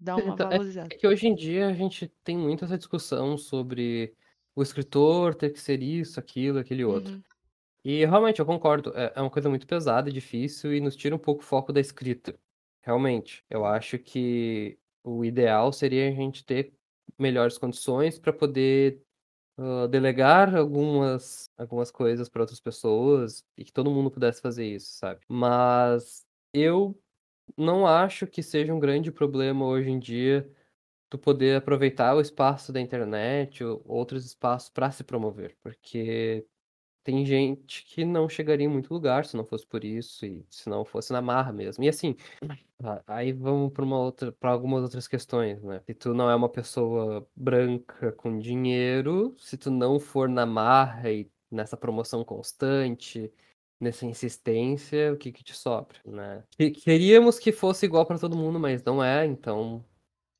[0.03, 0.89] Dá uma então, valorizada.
[0.93, 4.15] É, é que hoje em dia a gente tem muito essa discussão sobre
[4.55, 7.15] o escritor ter que ser isso, aquilo, aquele outro.
[7.15, 7.23] Uhum.
[7.85, 11.15] E realmente eu concordo, é, é uma coisa muito pesada e difícil e nos tira
[11.15, 12.39] um pouco o foco da escrita.
[12.83, 16.73] Realmente, eu acho que o ideal seria a gente ter
[17.19, 19.01] melhores condições para poder
[19.59, 24.93] uh, delegar algumas, algumas coisas para outras pessoas e que todo mundo pudesse fazer isso,
[24.95, 25.21] sabe?
[25.29, 26.97] Mas eu
[27.57, 30.51] não acho que seja um grande problema hoje em dia
[31.11, 36.47] tu poder aproveitar o espaço da internet ou outros espaços para se promover, porque
[37.05, 40.69] tem gente que não chegaria em muito lugar se não fosse por isso e se
[40.71, 41.85] não fosse na marra mesmo.
[41.85, 42.17] E assim,
[43.07, 45.83] aí vamos para uma outra, para algumas outras questões, né?
[45.87, 51.11] Se tu não é uma pessoa branca com dinheiro, se tu não for na marra
[51.11, 53.33] e nessa promoção constante,
[53.83, 56.45] nessa insistência, o que que te sobra, né?
[56.57, 59.85] Queríamos que fosse igual para todo mundo, mas não é, então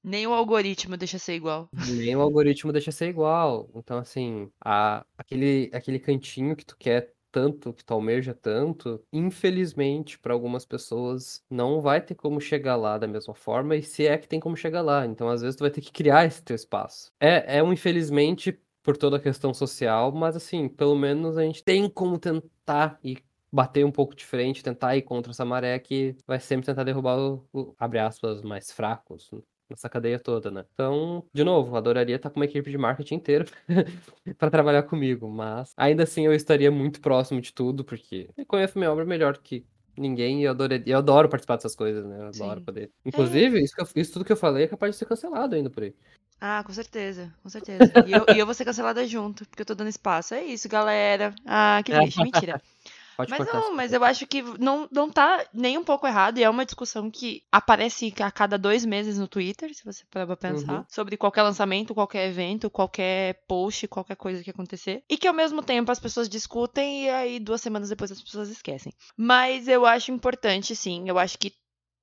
[0.05, 1.69] nem o algoritmo deixa ser igual.
[1.89, 3.71] Nem o algoritmo deixa ser igual.
[3.75, 10.19] Então, assim, a, aquele, aquele cantinho que tu quer tanto, que tu almeja tanto, infelizmente,
[10.19, 14.19] para algumas pessoas, não vai ter como chegar lá da mesma forma, e se é
[14.19, 15.07] que tem como chegar lá.
[15.07, 17.13] Então, às vezes, tu vai ter que criar esse teu espaço.
[17.21, 21.63] É, é um infelizmente por toda a questão social, mas, assim, pelo menos a gente
[21.63, 26.17] tem como tentar ir bater um pouco de frente, tentar ir contra essa maré que
[26.27, 29.31] vai sempre tentar derrubar o, o abre aspas, mais fracos
[29.69, 30.65] nessa cadeia toda, né?
[30.73, 33.45] Então, de novo, adoraria estar com uma equipe de marketing inteira
[34.39, 38.79] para trabalhar comigo, mas ainda assim eu estaria muito próximo de tudo, porque eu conheço
[38.79, 42.19] minha obra melhor que ninguém e eu, adoraria, eu adoro participar dessas coisas, né?
[42.19, 42.65] Eu adoro Sim.
[42.65, 42.91] poder.
[43.05, 43.63] Inclusive, é.
[43.63, 45.95] isso, eu, isso tudo que eu falei é capaz de ser cancelado ainda por aí.
[46.41, 48.05] Ah, com certeza, com certeza.
[48.05, 50.35] E eu, e eu vou ser cancelada junto, porque eu tô dando espaço.
[50.35, 51.33] É isso, galera.
[51.47, 52.61] Ah, que triste, mentira.
[53.17, 56.45] Pode mas não, mas eu acho que não, não tá nem um pouco errado, e
[56.45, 60.37] é uma discussão que aparece a cada dois meses no Twitter, se você parar pra
[60.37, 60.85] pensar, uhum.
[60.89, 65.03] sobre qualquer lançamento, qualquer evento, qualquer post, qualquer coisa que acontecer.
[65.09, 68.49] E que ao mesmo tempo as pessoas discutem e aí duas semanas depois as pessoas
[68.49, 68.93] esquecem.
[69.17, 71.53] Mas eu acho importante, sim, eu acho que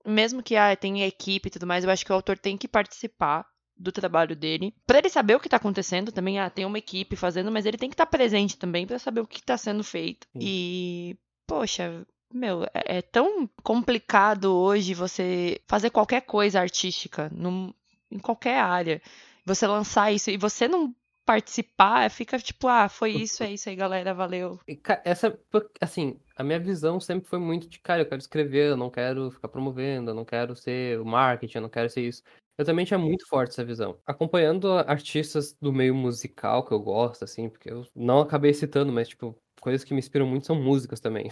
[0.06, 2.68] mesmo que ah, tenha equipe e tudo mais, eu acho que o autor tem que
[2.68, 3.46] participar
[3.80, 7.16] do trabalho dele, para ele saber o que tá acontecendo também, ah, tem uma equipe
[7.16, 9.84] fazendo, mas ele tem que estar tá presente também para saber o que tá sendo
[9.84, 10.28] feito.
[10.34, 10.40] Sim.
[10.42, 17.74] E poxa, meu, é, é tão complicado hoje você fazer qualquer coisa artística num,
[18.12, 19.02] em qualquer área.
[19.46, 20.94] Você lançar isso e você não
[21.26, 24.60] participar, fica tipo, ah, foi isso, é isso aí, galera, valeu.
[25.06, 25.40] Essa,
[25.80, 29.30] assim, a minha visão sempre foi muito de, cara, eu quero escrever, eu não quero
[29.30, 32.24] ficar promovendo, eu não quero ser o marketing, eu não quero ser isso.
[32.58, 34.00] Eu também tinha muito forte essa visão.
[34.06, 39.10] Acompanhando artistas do meio musical que eu gosto, assim, porque eu não acabei citando, mas,
[39.10, 41.28] tipo, coisas que me inspiram muito são músicas também.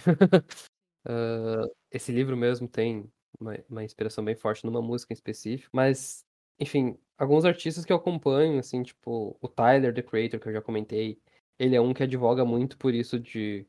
[1.08, 6.26] uh, esse livro mesmo tem uma, uma inspiração bem forte numa música em específico, mas
[6.60, 10.62] enfim, alguns artistas que eu acompanho, assim, tipo, o Tyler, The Creator, que eu já
[10.62, 11.18] comentei,
[11.58, 13.66] ele é um que advoga muito por isso de,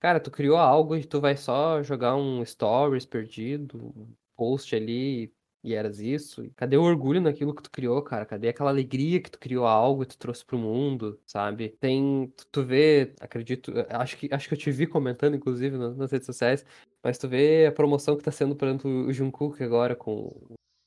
[0.00, 5.32] cara, tu criou algo e tu vai só jogar um stories perdido, um post ali,
[5.66, 6.48] e eras isso.
[6.54, 8.24] Cadê o orgulho naquilo que tu criou, cara?
[8.24, 11.70] Cadê aquela alegria que tu criou algo e tu trouxe pro mundo, sabe?
[11.80, 16.26] Tem, tu vê, acredito, acho que, acho que eu te vi comentando, inclusive, nas redes
[16.26, 16.64] sociais,
[17.02, 20.32] mas tu vê a promoção que tá sendo para o Jungkook agora com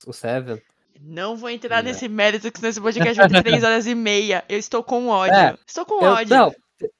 [0.08, 0.62] o Seven.
[1.02, 4.45] Não vou entrar nesse mérito, que nesse podcast vai ter 3 horas e meia.
[4.48, 5.36] Eu estou com ódio.
[5.36, 6.36] É, estou com eu, ódio.
[6.36, 6.56] Não,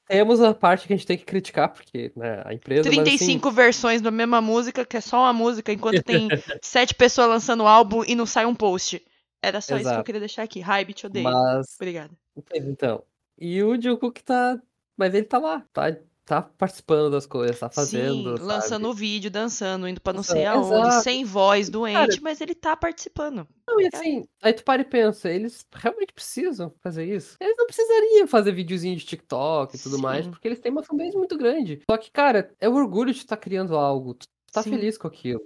[0.08, 2.84] temos a parte que a gente tem que criticar, porque né, a empresa.
[2.90, 3.56] 35 assim...
[3.56, 6.28] versões da mesma música, que é só uma música, enquanto tem
[6.62, 9.02] sete pessoas lançando álbum e não sai um post.
[9.42, 9.82] Era só Exato.
[9.82, 10.60] isso que eu queria deixar aqui.
[10.60, 11.24] Hype, te odeio.
[11.24, 11.76] Mas...
[11.76, 12.12] Obrigada.
[12.54, 13.04] Então.
[13.38, 14.62] E o Jungkook tá.
[14.98, 15.96] Mas ele tá lá, tá
[16.30, 18.38] tá participando das coisas, tá fazendo.
[18.38, 21.04] Sim, lançando vídeo, dançando, indo pra não sei aonde, Exato.
[21.04, 23.48] sem voz, doente, Cara, mas ele tá participando.
[23.68, 27.36] Não, e assim, aí tu para e pensa, eles realmente precisam fazer isso?
[27.42, 30.02] Eles não precisariam fazer videozinho de TikTok e tudo Sim.
[30.04, 31.82] mais, porque eles têm uma fanbase muito grande.
[31.90, 34.70] Só que, cara, é o orgulho de estar tá criando algo, tu tá Sim.
[34.70, 35.42] feliz com aquilo.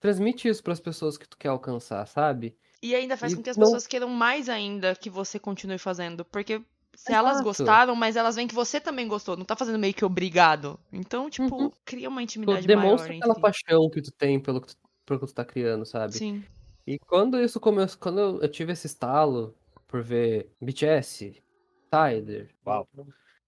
[0.00, 2.56] Transmite isso para as pessoas que tu quer alcançar, sabe?
[2.82, 3.66] E ainda faz e com que as não...
[3.66, 6.60] pessoas queiram mais ainda que você continue fazendo, porque
[6.96, 7.26] se Exato.
[7.26, 10.78] elas gostaram, mas elas veem que você também gostou, não tá fazendo meio que obrigado.
[10.92, 11.70] Então, tipo, uhum.
[11.84, 13.20] cria uma intimidade demonstra maior.
[13.20, 16.14] Demonstra aquela paixão que tu tem pelo que tu, pelo que tu tá criando, sabe?
[16.14, 16.44] Sim.
[16.86, 19.54] E quando isso começou, quando eu tive esse estalo
[19.86, 21.42] por ver BTS,
[21.90, 22.88] Tyler, uau.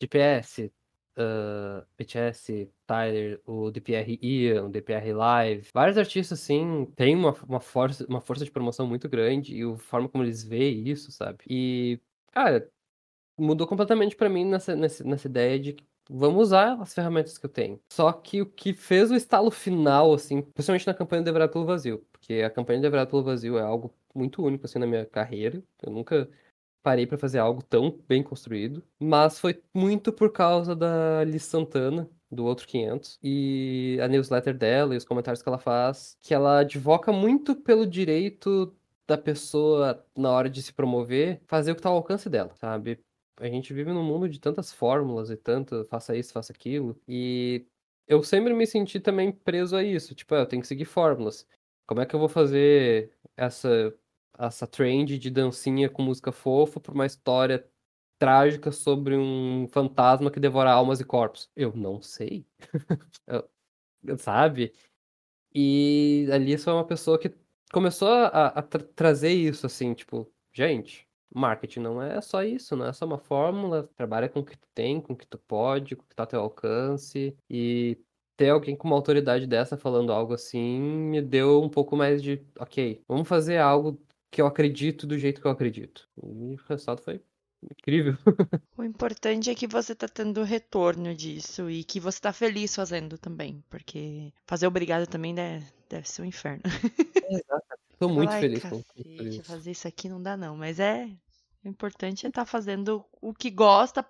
[0.00, 0.72] GPS,
[1.16, 7.60] uh, BTS, Tyler, o DPR Ian, o DPR Live, vários artistas assim têm uma, uma,
[7.60, 11.38] força, uma força de promoção muito grande e a forma como eles veem isso, sabe?
[11.48, 12.00] E
[12.32, 12.68] Cara,
[13.38, 17.46] mudou completamente pra mim nessa, nessa, nessa ideia de que vamos usar as ferramentas que
[17.46, 17.80] eu tenho.
[17.92, 22.06] Só que o que fez o estalo final, assim, principalmente na campanha Devorado pelo Vazio,
[22.12, 25.62] porque a campanha Devorado pelo Vazio é algo muito único, assim, na minha carreira.
[25.82, 26.28] Eu nunca
[26.82, 32.08] parei para fazer algo tão bem construído, mas foi muito por causa da Liz Santana,
[32.30, 36.60] do outro 500, e a newsletter dela e os comentários que ela faz, que ela
[36.60, 38.74] advoca muito pelo direito
[39.12, 42.98] da pessoa, na hora de se promover, fazer o que está ao alcance dela, sabe?
[43.38, 47.66] A gente vive num mundo de tantas fórmulas e tanto faça isso, faça aquilo, e
[48.06, 51.46] eu sempre me senti também preso a isso, tipo, ah, eu tenho que seguir fórmulas.
[51.86, 53.94] Como é que eu vou fazer essa
[54.38, 57.68] essa trend de dancinha com música fofa para uma história
[58.18, 61.50] trágica sobre um fantasma que devora almas e corpos?
[61.56, 62.46] Eu não sei.
[63.26, 64.72] eu, sabe?
[65.54, 67.28] E ali só é uma pessoa que
[67.72, 72.86] começou a, a tra trazer isso, assim, tipo, gente, marketing não é só isso, não
[72.86, 75.96] é só uma fórmula, trabalha com o que tu tem, com o que tu pode,
[75.96, 77.98] com o que tá ao teu alcance, e
[78.36, 82.40] ter alguém com uma autoridade dessa falando algo assim me deu um pouco mais de,
[82.58, 86.08] ok, vamos fazer algo que eu acredito do jeito que eu acredito.
[86.22, 87.20] E o resultado foi
[87.70, 88.16] incrível.
[88.76, 93.16] O importante é que você tá tendo retorno disso e que você tá feliz fazendo
[93.16, 96.62] também, porque fazer obrigado também deve, deve ser um inferno.
[97.32, 97.66] Exato.
[97.98, 99.42] Tô muito Ai, feliz com isso.
[99.44, 101.08] Fazer isso aqui não dá não, mas é
[101.64, 104.04] o importante é estar tá fazendo o que gosta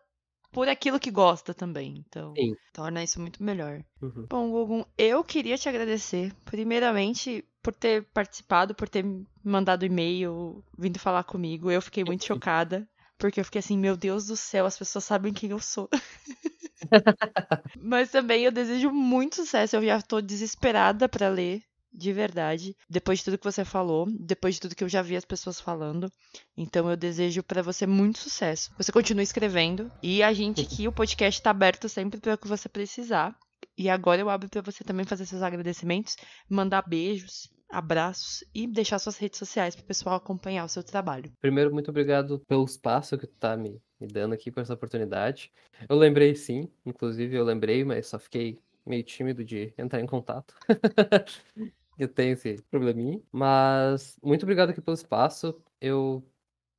[0.50, 2.04] por aquilo que gosta também.
[2.06, 2.54] Então, Sim.
[2.72, 3.82] torna isso muito melhor.
[4.00, 4.26] Uhum.
[4.28, 9.04] Bom, Gugun, eu queria te agradecer, primeiramente, por ter participado, por ter
[9.42, 11.70] mandado e-mail, vindo falar comigo.
[11.70, 12.88] Eu fiquei muito chocada.
[13.18, 15.88] Porque eu fiquei assim, meu Deus do céu, as pessoas sabem quem eu sou.
[17.80, 19.76] Mas também eu desejo muito sucesso.
[19.76, 22.76] Eu já tô desesperada para ler, de verdade.
[22.88, 25.60] Depois de tudo que você falou, depois de tudo que eu já vi as pessoas
[25.60, 26.10] falando.
[26.56, 28.72] Então eu desejo para você muito sucesso.
[28.78, 32.48] Você continue escrevendo e a gente aqui, o podcast tá aberto sempre para o que
[32.48, 33.36] você precisar.
[33.76, 36.16] E agora eu abro para você também fazer seus agradecimentos,
[36.48, 41.32] mandar beijos, abraços e deixar suas redes sociais para o pessoal acompanhar o seu trabalho.
[41.40, 45.50] Primeiro, muito obrigado pelo espaço que tu tá me, me dando aqui por essa oportunidade.
[45.88, 50.54] Eu lembrei sim, inclusive eu lembrei, mas só fiquei meio tímido de entrar em contato.
[51.98, 53.20] eu tenho esse probleminha.
[53.30, 55.60] Mas muito obrigado aqui pelo espaço.
[55.80, 56.26] Eu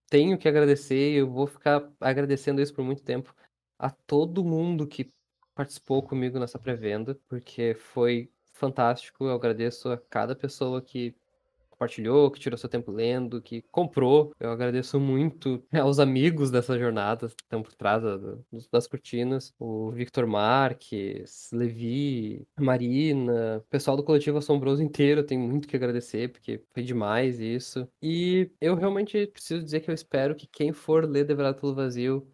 [0.09, 3.33] tenho que agradecer, eu vou ficar agradecendo isso por muito tempo
[3.79, 5.11] a todo mundo que
[5.55, 9.25] participou comigo nessa pré-venda, porque foi fantástico.
[9.25, 11.15] Eu agradeço a cada pessoa que
[11.83, 14.31] compartilhou, que tirou seu tempo lendo, que comprou.
[14.39, 18.01] Eu agradeço muito aos amigos dessa jornada que estão por trás
[18.71, 19.53] das cortinas.
[19.59, 26.31] O Victor Marques, Levi, Marina, o pessoal do Coletivo Assombroso inteiro, tem muito que agradecer,
[26.31, 27.87] porque foi demais isso.
[28.01, 32.27] E eu realmente preciso dizer que eu espero que quem for ler Devorado pelo Vazio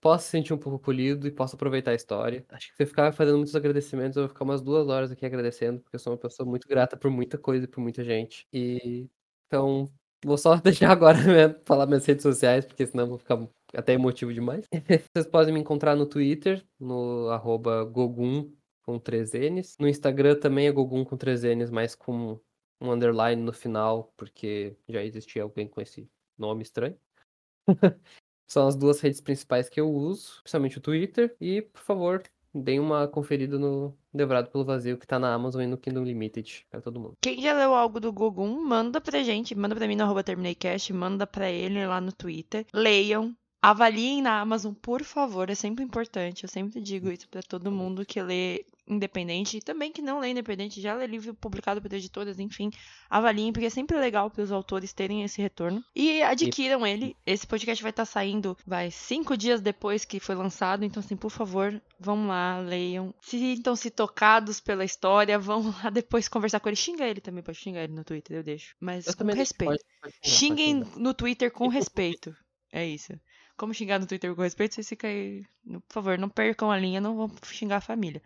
[0.00, 2.44] possa se sentir um pouco polido e possa aproveitar a história.
[2.48, 5.26] Acho que se eu ficar fazendo muitos agradecimentos, eu vou ficar umas duas horas aqui
[5.26, 8.46] agradecendo, porque eu sou uma pessoa muito grata por muita coisa e por muita gente.
[8.52, 9.08] E
[9.46, 9.90] então,
[10.24, 11.18] vou só deixar agora
[11.52, 13.38] né, falar minhas redes sociais, porque senão vou ficar
[13.74, 14.66] até emotivo demais.
[15.14, 17.28] Vocês podem me encontrar no Twitter, no
[17.92, 18.50] Gogum
[18.82, 19.76] com 3 N's.
[19.78, 22.40] No Instagram também é Gogum com 3 N's, mas com
[22.80, 26.96] um underline no final, porque já existia alguém com esse nome estranho.
[28.50, 31.36] São as duas redes principais que eu uso, principalmente o Twitter.
[31.40, 32.22] E, por favor,
[32.52, 36.66] deem uma conferida no Devorado pelo Vazio, que tá na Amazon e no Kingdom Limited,
[36.68, 37.14] pra todo mundo.
[37.20, 40.92] Quem já leu algo do Gogum, manda pra gente, manda pra mim no arroba TermineiCast,
[40.92, 42.66] manda pra ele lá no Twitter.
[42.74, 46.44] Leiam, avaliem na Amazon, por favor, é sempre importante.
[46.44, 50.30] Eu sempre digo isso para todo mundo que lê independente e também que não lê
[50.30, 52.70] independente, já lê livro publicado por editoras, enfim,
[53.08, 55.84] avaliem, porque é sempre legal para os autores terem esse retorno.
[55.94, 57.16] E adquiram ele.
[57.24, 61.16] Esse podcast vai estar tá saindo, vai, cinco dias depois que foi lançado, então, assim,
[61.16, 63.14] por favor, vão lá, leiam.
[63.20, 66.76] Sintam-se tocados pela história, vão lá depois conversar com ele.
[66.76, 68.74] Xinga ele também, pode xingar ele no Twitter, eu deixo.
[68.80, 69.70] Mas eu com respeito.
[69.70, 72.34] Pode, pode xingar, Xinguem no Twitter com respeito.
[72.72, 73.12] É isso.
[73.60, 75.44] Como xingar no Twitter com respeito, vocês ficam aí.
[75.86, 78.22] Por favor, não percam a linha, não vão xingar a família.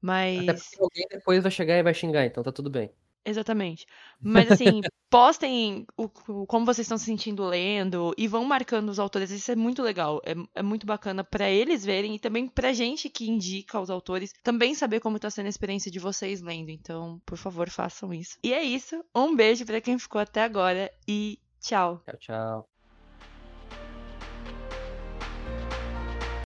[0.00, 0.38] Mas.
[0.38, 2.90] Até porque alguém depois vai chegar e vai xingar, então tá tudo bem.
[3.26, 3.84] Exatamente.
[4.18, 8.98] Mas assim, postem o, o, como vocês estão se sentindo lendo e vão marcando os
[8.98, 9.30] autores.
[9.30, 10.22] Isso é muito legal.
[10.24, 14.32] É, é muito bacana para eles verem e também pra gente que indica os autores
[14.42, 16.70] também saber como tá sendo a experiência de vocês lendo.
[16.70, 18.38] Então, por favor, façam isso.
[18.42, 19.04] E é isso.
[19.14, 22.02] Um beijo para quem ficou até agora e tchau.
[22.06, 22.73] Tchau, tchau.